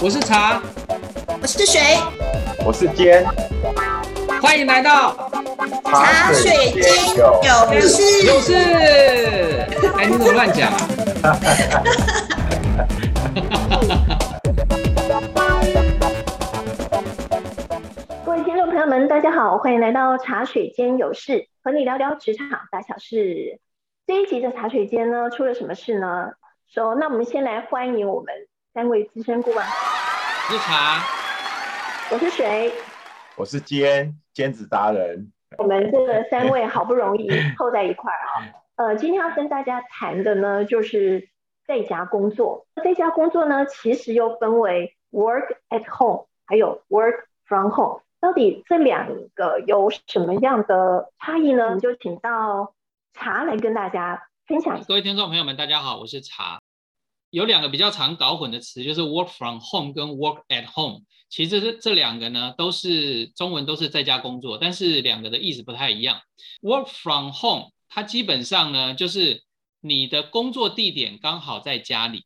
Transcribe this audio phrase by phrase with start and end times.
[0.00, 0.62] 我是茶，
[1.42, 1.80] 我是水，
[2.64, 3.24] 我是坚，
[4.40, 5.28] 欢迎来到
[5.84, 6.84] 茶水间
[7.16, 8.24] 有事。
[8.24, 8.54] 有事。
[9.96, 10.70] 哎，你怎么乱讲
[11.22, 11.36] 啊？
[18.24, 23.58] 各位听众朋友们，大家好，欢迎来到茶水间有事，和你聊聊职场大小事。
[24.06, 26.30] 这一集的茶水间呢，出了什么事呢？
[26.72, 28.32] 说，那我们先来欢迎我们
[28.78, 29.58] 三位资深顾问。
[29.58, 31.02] 我是茶，
[32.12, 32.72] 我是谁，
[33.36, 35.32] 我是兼，兼职达人。
[35.56, 38.54] 我们这三位 好不容易凑在一块儿啊。
[38.76, 41.28] 呃，今天要跟大家谈的呢，就是
[41.66, 42.68] 在家工作。
[42.84, 48.02] 在家工作呢，其实又分为 work at home，还有 work from home。
[48.20, 51.64] 到底这两个有什么样的差异呢？
[51.64, 52.74] 我们就请到
[53.12, 54.80] 茶来跟大家分享。
[54.86, 56.60] 各位听众朋友们，大家好，我是茶。
[57.30, 61.02] 有两个比较常搞混的词，就是 work from home 跟 work at home。
[61.28, 66.20] 其实这这两个呢，都是中文都是在家工作，但是两个的意思不太一样。
[66.62, 69.42] work from home 它基本上呢，就是
[69.80, 72.24] 你的工作地点刚好在家里，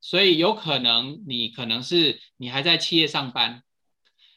[0.00, 3.62] 所以有可能你可能是你还在企业上班，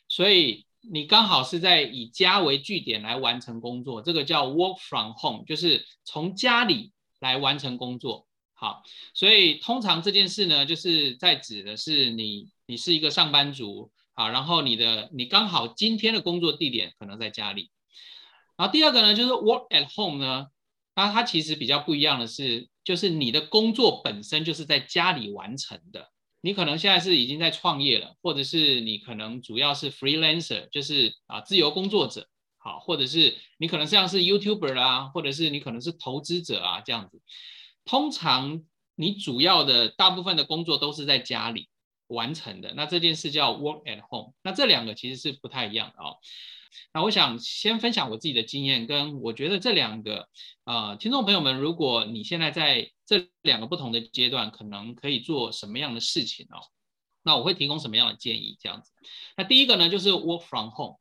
[0.07, 8.26] 所以你刚好是在以家为据点来完成工作，这个叫 work from home，就是从家里来完成工作。
[8.59, 8.81] 好，
[9.13, 17.69] 所以通常这件事呢，就是在指的是你，你是一个上班族，好，然后你的你刚好今天的工作地点可能在家里。
[18.55, 20.47] 然后第二个呢，就是 work at home 呢，
[20.95, 26.09] 那它其实比较不一样的是，就是你的工作本身就是在家里完成的。
[26.41, 32.27] 你可能现在是已经在创业了，或者是你可能主要是 freelancer，就是啊自由工作者，
[32.57, 37.21] 好，或者是你可能像是 YouTuber 啦，或者是你可能是投资者啊这样子。
[37.87, 38.61] 通常
[38.95, 41.69] 你主要的大部分的工作都是在家里
[42.07, 44.33] 完成的，那这件事叫 work at home。
[44.43, 46.17] 那这两个其实是不太一样的哦。
[46.93, 50.27] 那我想先分享我自己的经验，跟我觉得这两个
[50.65, 56.59] 呃听众朋友们，如果你现在在这两个不同的阶段，可能可以做什么样的事情哦？
[57.23, 58.57] 那我会提供什么样的建议？
[58.59, 58.91] 这样子。
[59.37, 60.97] 那第一个呢，就是 work from home。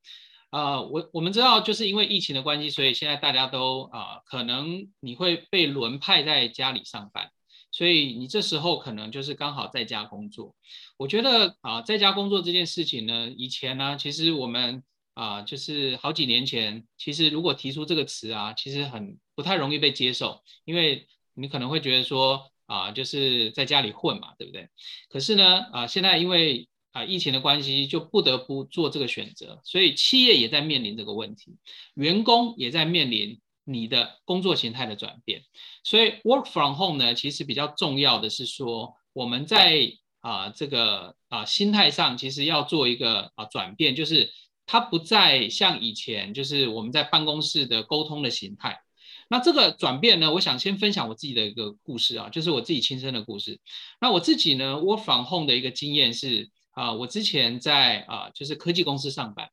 [0.51, 7.31] 呃，我我们知道，就是因为疫情的关系，所以现在大家都啊，可能你会被轮派在家里上班，
[7.71, 10.55] 所以你这时候可能就是刚好在家工作。
[10.97, 14.83] 我觉得啊，在家工作这件事情呢，以前呢，其实我们
[15.15, 24.69] 啊，就是好几年前，其实如果提出这个词啊，其实很不太容易被接受，因为你可能会觉得说啊，就是在家里混嘛，对不对？
[25.11, 31.55] 可是呢，啊，现在因为啊，疫情的关系就不得不做这个选择，所以企业也在面临这个问题，
[31.93, 35.43] 员工也在面临你的工作形态的转变。
[35.85, 39.93] 所以 work from home 呢，其实比较重要的是说，我们在
[40.23, 44.33] 啊这个啊心态上，其实要做一个啊转变，就是
[44.65, 48.81] 它不再像以前，就是我们在办公室的沟通的形态。
[49.29, 53.61] 那这个转变呢，我想先分享我自己的一个故事啊，就是我自己亲身的故事。
[54.01, 56.51] 那我自己呢，work from home 的一个经验是。
[56.77, 59.49] 啊，我之前在啊，就是科技公司上班，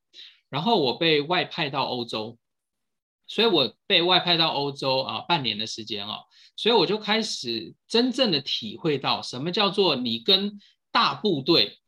[0.50, 2.38] 然后我被外派到欧洲，
[3.28, 6.26] 所以我被外派到欧洲啊，半年的时间哦，
[6.58, 10.60] 所以我就开始真正的体会到什么叫做你跟
[10.92, 11.80] 大部队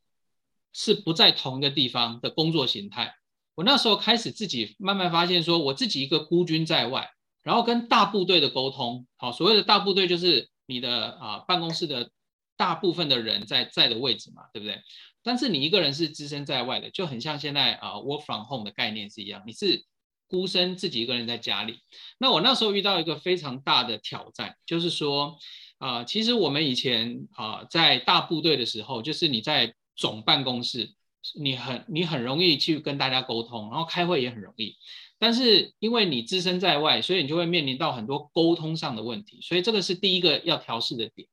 [0.72, 3.14] 是不在同一个地方的工作形态。
[3.56, 7.10] 我那时候开始自己慢慢发现，说我自己一个孤军在外，
[7.44, 12.10] 然后跟大部队的沟通，好，所谓的大部队就是你的啊办公室的
[12.56, 14.82] 大部分的人在在的位置嘛，对不对？
[15.26, 19.84] 但是你一个人是置身在外的，就很像现在啊 work from home 的概念是一样，你是
[20.30, 21.80] 孤身自己一个人在家里。
[22.20, 25.36] 那我那时候遇到一个非常大的挑战，就是说
[25.80, 30.94] 啊，其实我们以前啊在大部队的时候，就是你在总办公室，
[31.40, 34.76] 你很你很容易去跟大家沟通，然后开会也很容易。
[35.18, 41.28] 但是因为你置身在外，所以你就会面临到很多沟通上的问题，所以这个是第一个要调试的点。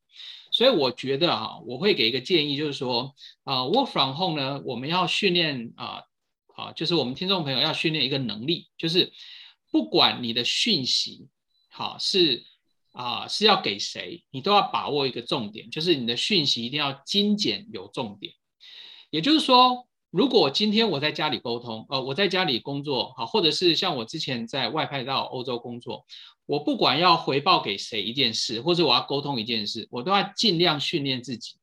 [0.52, 6.02] 所以我觉得啊，我会给一个建议，就是说啊，work from home 呢，我们要训练啊
[6.54, 9.12] 啊，就是我们听众朋友要训练一个能力，就是
[9.70, 11.28] 不管你的讯息
[11.70, 12.44] 好是
[12.92, 18.34] 啊是要给谁，你都要把握一个重点，就是你的讯息一定要精简有重点。
[19.08, 26.04] 也就是说，如果今天我在家里沟通，呃，我在家里工作好，或者是像我之前在外派到欧洲工作。
[26.44, 31.54] 我不管要回报给谁一件事，或者我要沟通一件事，我都要尽量训练自己，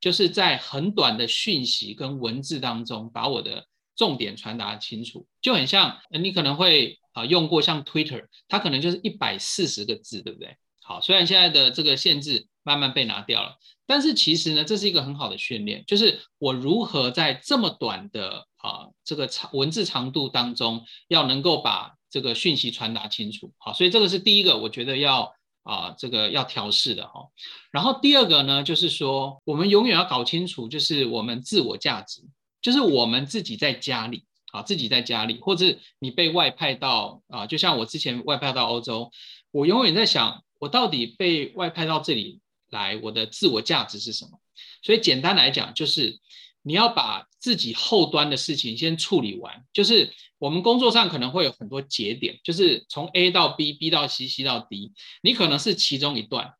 [0.00, 5.24] 就是在很短的讯息跟文字当中，把我的重点传达清楚。
[5.40, 10.56] 就很像你可能会啊用过像 Twitter，它可能就是一百四十个字，对不对？
[10.80, 13.56] 好，虽然现在的这个限制慢慢被拿掉了。
[13.84, 23.52] 但是其实呢，这是一个很好的训练，就是我如何在这么短的啊这个长文字长度当中，要能够把这个讯息传达清楚。
[23.58, 27.28] 好，所以这个是第一个，我觉得要啊这个要调试的哈。
[27.70, 32.22] 然后第二个呢，就是说我们永远要搞清楚，就是我们自我价值，
[32.62, 39.10] 就是我们自己在家里啊，自己在家里，或者你被外派到啊，就像我之前外派到欧洲，
[39.50, 42.40] 我永远在想，我到底被外派到这里。
[42.72, 44.40] 来，我的自我价值是什么？
[44.82, 46.18] 所以简单来讲，就是
[46.62, 49.64] 你要把自己后端的事情先处理完。
[49.72, 54.92] 就是我们工作上可能会有很多节点，就是从 A 到 B，B 到 C，C 到 D，
[55.22, 56.54] 你可能是其中一段。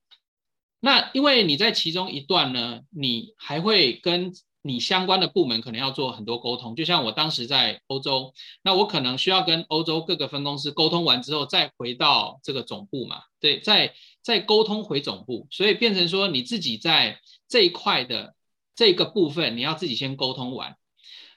[0.81, 4.33] 那因为你在其中一段呢，你还会跟
[4.63, 6.75] 你相关的部门可能要做很多沟通。
[6.75, 8.33] 就像我当时在欧洲，
[8.63, 13.23] 那我可能需要跟欧洲各个分公司沟通完之后，再回到这个总部嘛？
[13.41, 13.95] 对，在。
[14.25, 18.37] 再沟通回总部，所以变成说你自己在这一块的
[18.77, 20.77] 这个部分，你要自己先沟通完，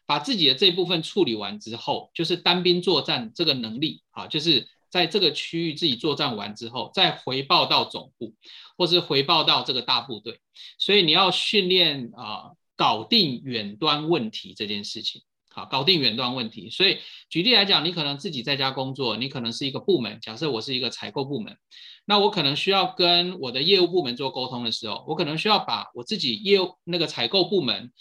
[0.05, 8.35] 把自己的这部分处理完之后，就是单兵作战这个能力啊，就是在这个区域自己作战完之后，再回报到总部，
[8.77, 10.39] 或是回报到这个大部队。
[10.77, 16.69] 所以你要训练啊，搞定远端问题这件事情，好，搞定远端问题。
[16.69, 16.99] 所以
[17.29, 21.57] 举例来讲，你可能自己在家工作，你可能是一个部门，假设我是一个采购部门。
[22.05, 27.91] 那我可能需要跟我的业务部门做沟通的时候，我可能需要把我自己业务那个采购部门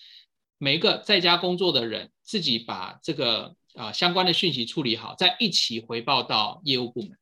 [0.59, 7.12] 每一个在家工作的人，自己把这个啊相关的讯息处理好，再一起回报到业务部门。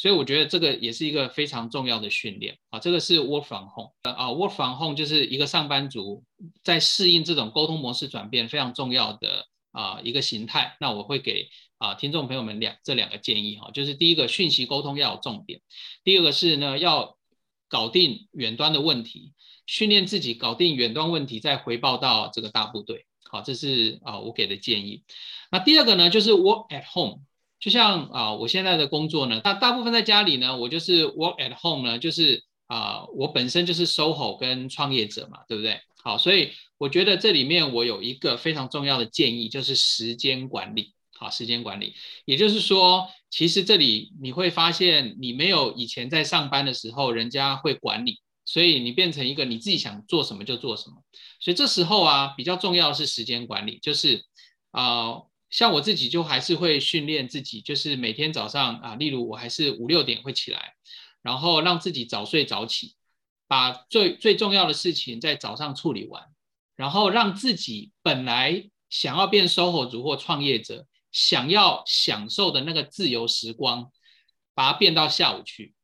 [0.00, 2.78] 所以我觉得这个也是一个非常重要的训练啊。
[2.78, 6.24] 这个是 work from home 啊，work from home 就是一个上班族
[6.62, 10.76] 在适应这种沟通模式转变非常重要的啊一个形态。
[10.80, 11.48] 那我会给。
[11.80, 15.60] 啊，听众朋友们，两这两个建议哈，就是第一个，讯息沟通要有重点；
[16.04, 17.16] 第二个是呢，要
[17.70, 19.32] 搞定远端的问题，
[19.64, 23.06] 训练自己搞定远端问题，再回报到这个大部队。
[23.30, 25.04] 好，这是啊我给的建议。
[25.50, 27.22] 那第二个呢，就是 work at home，
[27.60, 35.80] 就像啊我现在的工作呢，大大部分在家里呢，我就是 work at home 呢，就是啊我本身就是 SOHO 跟创业者嘛，对不对？
[36.02, 40.94] 好，所以我觉得这里面我有一个非常重要的建议，就是时间管理。
[41.12, 41.92] 好，时间管理，
[42.24, 50.96] 也就是说，其实这里你会发现，你没有以前在上班的时候，人家会管理，所以你变成一个你自己想做什么就做什么。
[51.38, 54.24] 所以这时候啊，比较重要的是时间管理，就是
[54.70, 55.16] 啊，
[55.50, 60.74] 像我自己就还是会训练自己，就是每天早上啊，例如我还是五六点会起来，
[61.20, 62.94] 然后让自己早睡早起，
[63.46, 66.22] 把最最重要的事情在早上处理完，
[66.76, 70.86] 然后让自己本来想要变 SOHO 族或创业者。
[71.12, 73.90] 想要享受的那个自由时光，
[74.54, 75.74] 把它变到下午去，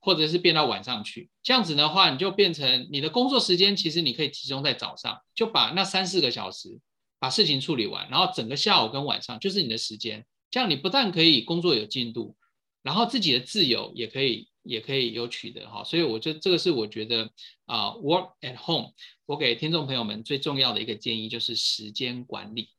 [0.00, 1.28] 或者是变到晚上去。
[1.42, 6.80] 这样子的话，你就变成你的工作时间，其实你可以集中在早上，就把那三四个小时
[7.20, 10.26] 把事情处理完，然后整个下午跟晚上就是你的时间。
[10.50, 12.34] 这样你不但可以工作有进度，
[12.82, 15.84] 然后自己的自由也可以也可以有取得哈。
[15.84, 17.30] 所以我觉得这个是我觉得
[17.66, 18.88] 啊，work at home，
[19.26, 22.70] 我给听众朋友们最重要的一个建议就是时间管理。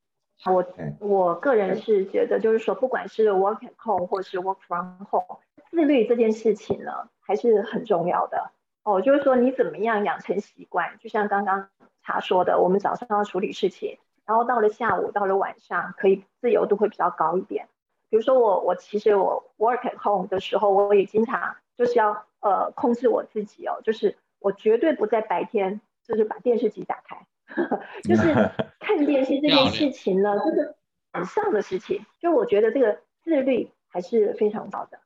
[0.46, 0.66] 我
[1.00, 5.40] 我个人是觉得，就是说，不管是 work at home 或是 work from home，
[5.70, 8.52] 自律这件事情呢，还是很重要的
[8.84, 9.00] 哦。
[9.00, 10.98] 就是说，你怎么样养成习惯？
[11.00, 11.70] 就像刚刚
[12.02, 17.68] 他说的，我们早上要处理事情，然后到了下午，到了晚上，可以自由度会比较高一点。
[18.10, 27.26] 比如说我我其实我 work at home 的时候，我也经常就是要呃控制我自己哦，就是我绝对不在白天就是把电视机打开。
[28.04, 28.34] 就是
[28.80, 30.76] 看电视这件事情呢，就是
[31.14, 32.06] 晚上的事情。
[32.20, 35.00] 就我觉得这个自律还是非常高的。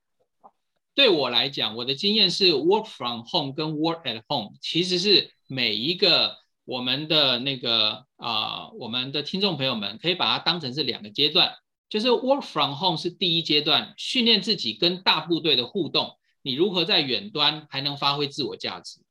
[0.93, 11.53] 对我来讲，我的经验是，work from home 跟 work at home 其实是每一个我们的那个啊，我们的听众朋友们可以把它当成是两个阶段。
[11.87, 19.01] 就是 work from home 是第一阶段，训练自己跟大部队的互动，你如何在远端还能发挥自我价值。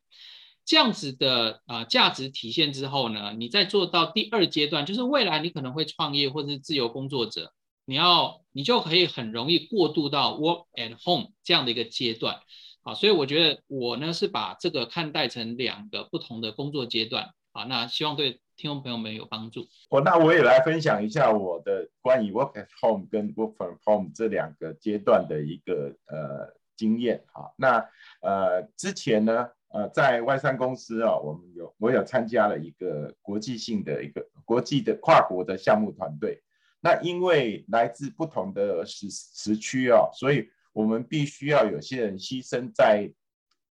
[0.64, 7.52] 这样子的啊价值体现之后呢，你再做到第二阶段，就是未来你可能会创业或者是自由工作者，
[7.84, 12.40] 你要你就可以很容易过渡到 work at home 这样的一个阶段
[12.82, 19.68] 啊，所以我觉得我呢是把这个看待成两个不同的工作阶段好，那希望对听众朋友们有帮助。
[19.88, 27.88] 哦，那我也来分享一下我的关于 work at home 跟 work from home 这两个阶段的一个呃经验啊，那
[28.20, 29.48] 呃之前呢。
[29.74, 36.40] 呃，在外商公司啊，我们有我有参加了一个国际性的一个国际的跨国的项目团队。
[36.80, 43.12] 那因为来自不同的时时区啊，所以我们必须要有些人牺牲在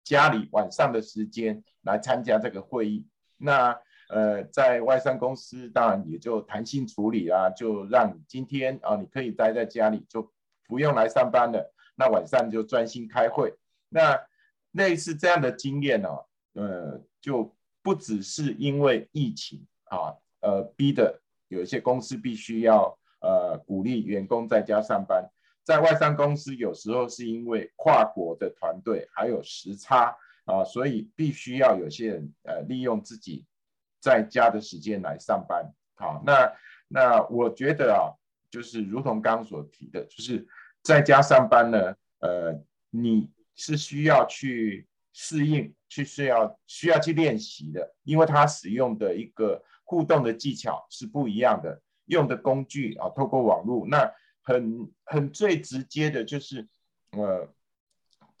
[0.03, 3.07] 家里晚上的时间来参加这个会议。
[3.37, 3.77] 那
[4.09, 10.31] 呃，在外商公司当然也就弹性处理啊，就让你今天啊，你可以待在家里，就
[10.67, 11.73] 不用来上班了。
[11.95, 13.53] 那晚上就专心开会。
[13.89, 14.19] 那
[14.71, 16.09] 类似这样的经验呢，
[16.53, 25.27] 呃，就不只是因为疫情啊，呃，逼的有一些公司必须要呃鼓励员工在家上班。
[25.63, 30.13] 在外商公司有时候是因为跨国的团队还有时差
[30.45, 33.45] 啊，所以必须要有些人呃利用自己
[33.99, 35.73] 在家的时间来上班。
[35.95, 36.53] 好，那
[36.87, 38.11] 那我觉得啊，
[38.49, 40.47] 就是如同刚刚所提的，就是
[40.81, 54.11] 在家上班呢，呃，你是需要去适应，去需要需要去练习的，因为它使用的一个互动的技巧是不一样的，用的工具啊，透过网络那。
[54.45, 56.67] 很很最直接的就是，
[57.11, 57.47] 呃，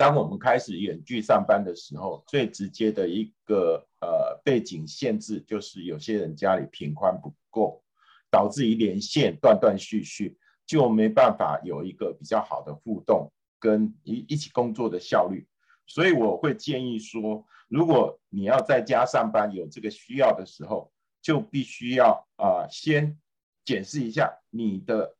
[0.03, 7.81] 当我们开始远距上班的时候，最直接的一个呃背景限制就是有些人家里频宽不够，
[8.29, 13.31] 导致于连线断断续续，就没办法有一个比较好的互动
[13.61, 15.47] 跟一一起工作的效率。
[15.87, 20.91] 所以我会建议说，如果你要在家上班有这个需要的时候，
[21.21, 23.17] 就必须要啊先
[23.63, 25.15] 检视一下你的。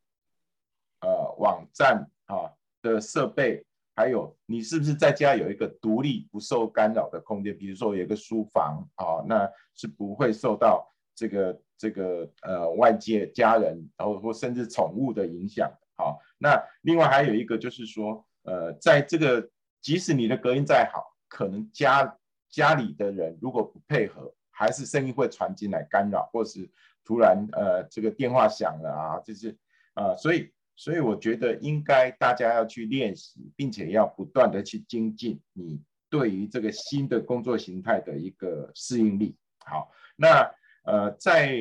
[0.99, 7.55] 呃，网站啊的设备，还有你是不是在家有一个独立不受干扰的空间？
[7.55, 15.71] 比如说有一个书房啊，那是不会受到这个这个呃外界家人，然后或甚至宠物的影响。
[15.95, 19.47] 好，那另外还有一个就是说，呃，在这个
[19.79, 22.17] 即使你的隔音再好，可能家
[22.49, 26.67] 家里的人如果不配合，还是声音会传进来干扰，或是
[27.05, 29.55] 突然呃这个电话响了啊，就是
[29.93, 30.51] 啊，所以。
[30.75, 39.37] 所以我觉得应该大家要去练习，并且要不断的去精进你对于这个新的工作形态的一个适应力。
[39.59, 40.51] 好，那
[40.83, 41.53] 呃在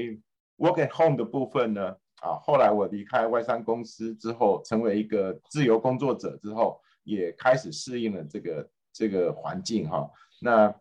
[0.56, 10.10] work at home 的部分呢，啊后来我离开外商公司之后，成为一个自由工作者之后，也开始适应了这个这个环境哈。
[10.40, 10.74] 那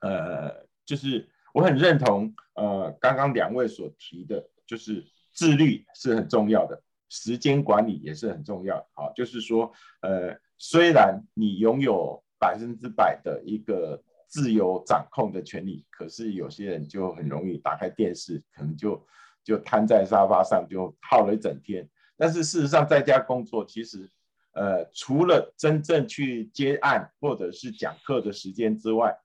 [0.00, 6.82] 呃就是我很认同呃刚刚两位所提的，就是自律是很重要的。
[7.14, 19.06] 时间管理也是很重要，好，就是说，呃，虽然你拥有百分之百的一个自由掌控的权利，可是有些人就很容易打开电视，可能就
[19.44, 21.88] 就瘫在沙发上，就耗了一整天。
[22.16, 24.10] 但是事实上，在家工作，其实，
[24.54, 29.16] 呃，除了真正去接案或者是讲课的时间之外，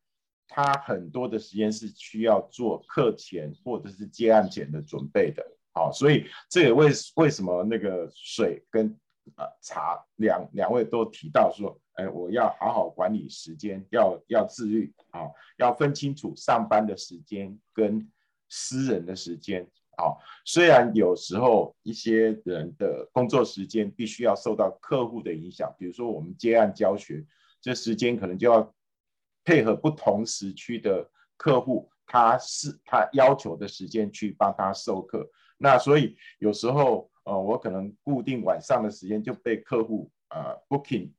[0.47, 5.43] 他很多的时间是需要做课前或者是接案前的准备的。
[5.79, 8.93] 好，所以这也为为什么那个水跟
[9.37, 15.21] 呃茶两两位都提到说，哎，我要好好管理时间，要要自律啊，
[15.57, 18.05] 要分清楚上班的时间跟
[18.49, 19.65] 私人的时间。
[19.95, 27.25] 好，虽然有时候一些人的工作时间必须要受到客户的影响，比如说我们接案教学，
[27.61, 28.75] 这时间可能就要
[29.45, 35.29] 配合不同时区的客户，他是他要求的时间去帮他授课。
[35.61, 41.11] 那所以有时候，呃，我可能固定晚上的时间就被客户呃 booking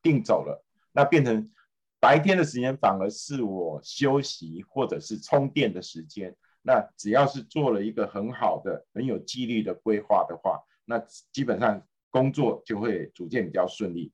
[0.00, 1.50] 定走了，那变成
[1.98, 6.32] 白天的时间反而是我休息或者是充电的时间。
[6.62, 10.96] 那只要是做了一个很好的、很有纪律的规划的话，那
[11.32, 14.12] 基本上工作就会逐渐比较顺利。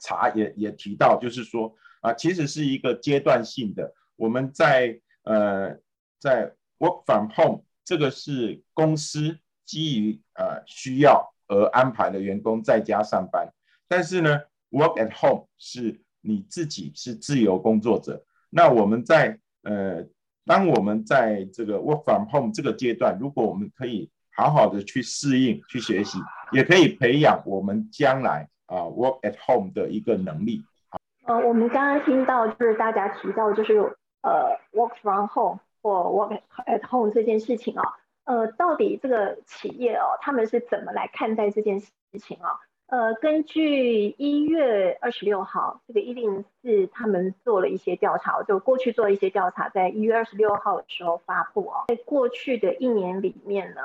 [0.00, 5.78] 茶也也提到，就是说啊，其实是一个阶段性的，我们在呃
[6.18, 7.62] 在 work from home。
[7.84, 13.52] 这个是公司基于呃需要而安排的员工在家上班，
[13.88, 18.24] 但是呢，work at home 是你自己是自由工作者。
[18.50, 20.04] 那我们在呃，
[20.44, 26.18] 当我们在这个 work from home 这个阶段，如果我们可以好好的去适应、去学习，
[26.52, 30.62] 也可以培养我们将来啊 work at home 的一个能力。
[31.26, 33.78] 呃，我们刚刚听到就是大家提到就是
[34.22, 35.60] 呃 work from home。
[35.82, 42.60] 或 work at home 这件事情啊，呃，到底这个企业哦，他们是怎么来看待这件事情啊？
[42.86, 53.80] 呃，根据一月二十六号这个一零四他们做了一些调查，就过去做了一些调查，在一月二十六号的时候发布哦，在过去的一年里面呢，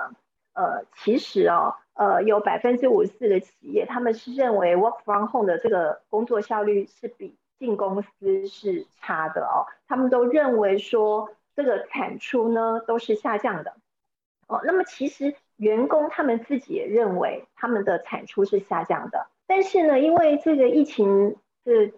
[0.54, 11.30] 呃，其实哦，呃，有百分之五十四的企业他们是认为 work from home 的这个工作效率是比进公司是差的哦，他们都认为说。
[11.55, 13.77] 这个产出呢都是下降的
[14.47, 14.62] 哦。
[14.63, 21.93] 那么其实员工他们自己也认为他们的产出是下降的，但是呢，因为这个疫情是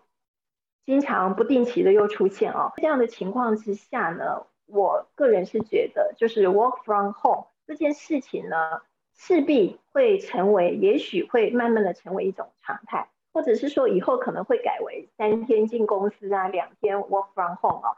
[0.86, 2.72] 经常不定期的又出现哦。
[2.78, 8.82] 这样的情况之下呢，我个人是觉得，就是 work from home 这件事情呢，
[9.16, 17.98] 势必会成为，也许会慢慢的成为一种常态，或者是说以后可能会改为三天进公司啊，两天 work from home 哦。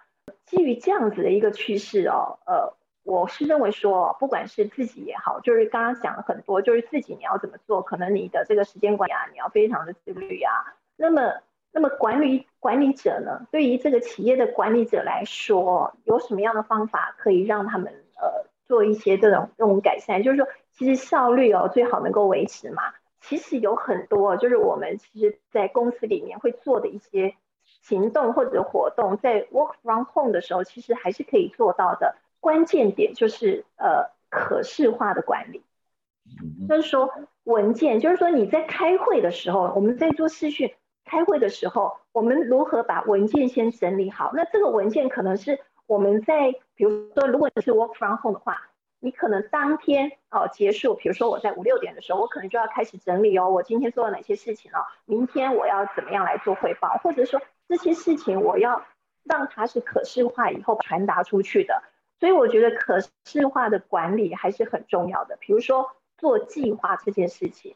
[0.50, 10.74] 基于这样子的一个趋势哦，呃，我是认为说，不管是自己也好，就是刚刚讲了很多，就是自己你要怎么做，可能你的这个时间管理啊，你要非常的自律啊。
[10.98, 11.36] 那么，
[11.72, 20.24] 那么管理管理者呢，对于这个企业的管理者来说，有什么样的方法可以让他们呃做一些这种这种改善？
[20.24, 22.82] 就是说，其实效率哦最好能够维持嘛。
[23.22, 27.36] 其实有很多，就是我们其实在公司里面会做的一些。
[27.82, 32.16] 行动或者活动在 work from home 的时候，其实还是可以做到的。
[32.42, 35.62] 关键点就是呃可视化的管理，
[36.70, 37.12] 就是说
[37.44, 44.32] 文件，就是说你在开会的时候，我们在做视讯开会的时候，我们如何把文件先整理好？
[44.34, 48.70] 那这个文件可能是我们在比如说，如果你是 work from home 的话，
[49.02, 57.42] 你可能当天哦结束，比如说我在五六点的时候，我可能就要开始整理哦，我今天做了哪些事情哦，明天我要怎么样来做汇报，或者说。
[57.70, 58.84] 这些事情我要
[59.24, 61.84] 让它是可视化以后传达出去的，
[62.20, 65.38] 所以我觉得可视化的管理还是很重要的。
[65.40, 67.76] 比如说做计划这件事情，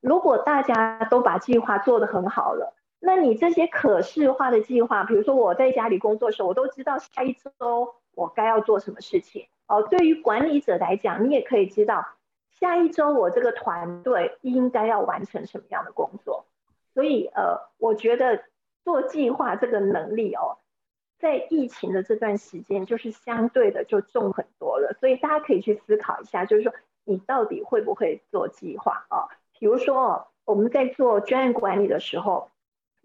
[0.00, 9.46] 如果大家都把计划做得很好了，那你这些可视化的计划，比如说我在家里工作的时候，我都知道下一周我该要做什么事情。
[9.66, 12.06] 哦，对于管理者来讲，你也可以知道
[12.50, 16.46] 下一周我这个团队应该要完成什么样的工作。
[16.94, 18.42] 所以呃，我觉得。
[18.84, 20.58] 做计划这个能力哦，
[21.18, 24.94] 在疫情的这段时间，就是相对的就重很多了。
[25.00, 26.72] 所以大家可以去思考一下，就是说
[27.04, 29.28] 你到底会不会做计划啊？
[29.58, 32.50] 比如说哦，我们在做专案管理的时候，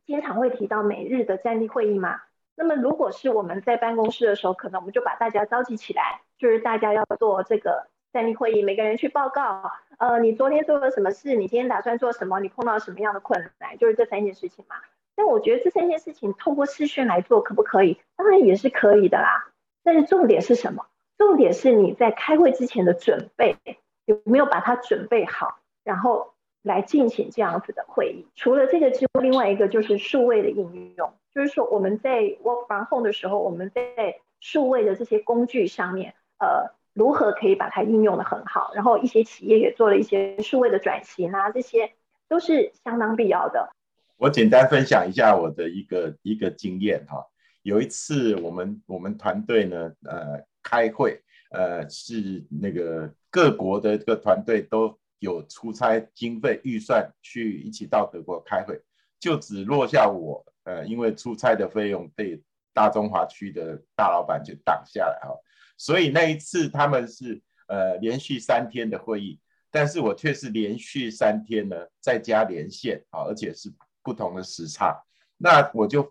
[0.06, 2.22] 经常会提到每日的站立会议嘛。
[2.56, 11.38] 那么如果是我们在办公室的时候，可能我们就把大家召集起来，就是大家要做这个站立会议，每个人去报告，呃，你昨天做了什么事？
[11.38, 12.42] 你今天打算做什么？
[12.42, 13.78] 你碰到什么样的困难？
[13.78, 14.76] 就是这三件事情嘛。
[15.22, 18.00] 那我觉得这三件事情透过视讯来做可不可以？
[18.16, 19.52] 当然也是可以的啦。
[19.84, 20.86] 但是重点是什么？
[21.18, 23.58] 重点是你在开会之前的准备
[24.06, 28.28] 有没有把它准备好，然后来进行这样子的会议。
[28.34, 38.72] 除了这个之外，另外一个就是数位的应用，就是说我们在 work from home 的时候，我们在数位的这些工具上面，呃，如何可以把它应用的很好？
[38.74, 41.92] 然后一些企业也做了一些数位的转型啊，这些
[42.30, 43.74] 都是相当必要的。
[44.20, 47.26] 我简单分享一下我的一个一个经验哈。
[47.62, 58.82] 有一次我们我们团队呢，呃，开会，呃，是那个各国的这个团队都有出差经费预算去一起到德国开会，
[59.22, 65.34] 就只落下我，呃，因为出差的费用被大中华区的大老板就挡下来哈。
[65.78, 69.40] 所以那一次他们是呃连续三天的会议，
[69.72, 73.72] 但是我却是连续三天呢在家连线啊，而且是。
[74.10, 75.00] 不同的时差，
[75.38, 76.02] 那我就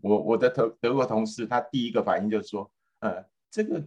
[0.00, 3.82] 我我的德德国同事，他第一个反应就是说，呃，这个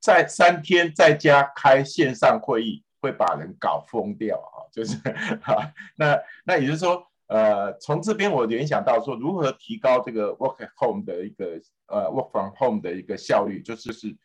[0.00, 4.96] 在三天在家开线上会议会把人搞疯掉啊，就是
[5.42, 14.16] 哈，那那也就是说，呃，从这边我联想到说，如何提高这个 work at home 的一个呃 work from home 的一个效率，就是是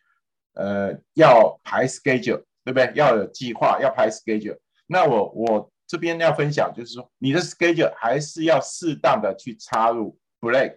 [0.53, 2.93] 呃要排 schedule，对不对？
[2.95, 4.57] 要有计划，要排 schedule。
[4.87, 5.71] 那我我。
[5.89, 10.75] 这边要分享，就是说你的 schedule 还是要适当的去插入 break，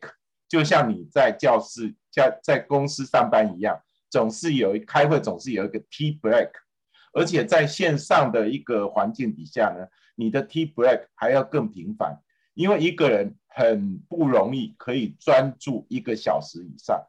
[0.49, 6.51] 就像你在教室、在在公司上班一样，总是有一开会，总是有一个 tea break，
[7.13, 12.19] 而且在线上的一个环境底下呢，你的 tea break 还要更频繁，
[12.55, 17.07] 因为一个人很不容易可以专注一个小时以上，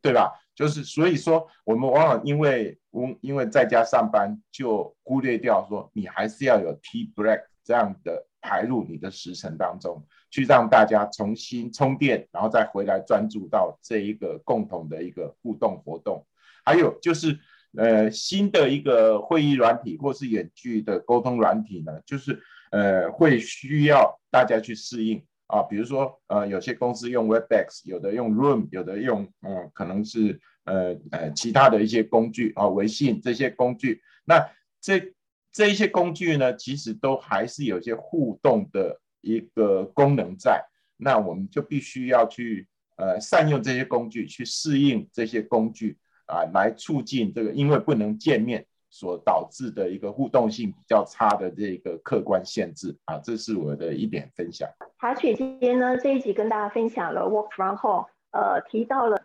[0.00, 0.40] 对吧？
[0.54, 16.26] 就是所以说，我们往往因为因因为在家上班，就忽略掉说，你还是要有 tea break 这样的排入你的时程当中，去让大家重新充电，然后再回来专注到这一个共同的一个互动活动。
[16.64, 17.38] 还有就是，
[17.76, 22.38] 呃，新的一个会议软体或是远距的沟通软体呢，就是
[22.70, 25.24] 呃，会需要大家去适应。
[25.50, 34.00] 啊，比如说，呃，有些公司用 Webex，有的用 Room，有的用，嗯，可能是，呃，呃，其他的一些工具啊，微信这些工具。
[34.24, 34.48] 那
[34.80, 35.12] 这
[35.52, 40.64] 这一些工具呢，其实都还是有些互动的一个功能在。
[40.96, 52.94] 那我们就必须要去，呃，善用这些工具，去适应这些工具啊，来促进这个，因为不能见面，所导致的一个互动性比较差的这个客观限制。
[53.06, 54.68] 啊，这是我的一点分享。
[54.98, 59.16] 茶水间呢这一集跟大家分享了 work from home，呃，提到了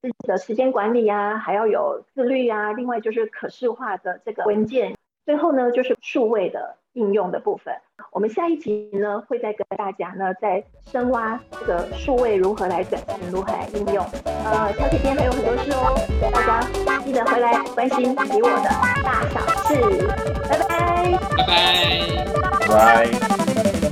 [0.00, 7.72] 自己的时间管理啊，还要有自律啊，另外就是可视化的这个文件，最后呢就是数位的应用的部分。
[8.10, 14.04] 我们下一集呢会再跟大家呢再深挖这个数位如何来转型，如何来应用。
[14.24, 15.94] 呃，小姐姐还有很多事哦，
[16.32, 18.70] 大家记得回来关心你我的
[19.04, 19.74] 大小事。
[20.48, 22.68] 拜拜，拜拜。
[22.68, 23.83] 拜。